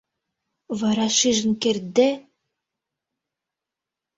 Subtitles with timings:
[0.79, 2.09] Вара шижын кертде...